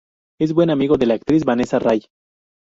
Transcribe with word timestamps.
Es 0.39 0.53
buen 0.55 0.71
amigo 0.71 0.97
de 0.97 1.05
la 1.05 1.13
actriz 1.13 1.45
Vanessa 1.45 1.77
Ray. 1.77 2.07